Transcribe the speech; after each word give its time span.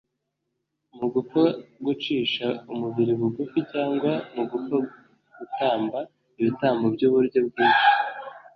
mu 0.97 1.05
gupfa 1.13 1.43
gucisha 1.85 2.47
umubiri 2.73 3.13
bugufi 3.19 3.59
cyangwa 3.71 4.11
mu 4.35 4.43
gupfa 4.51 4.77
gutamba 5.37 5.99
ibitambo 6.39 6.85
by’uburyo 6.95 7.39
bwinshi; 7.49 7.89